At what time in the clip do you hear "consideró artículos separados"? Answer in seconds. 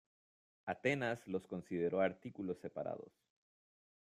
1.45-3.13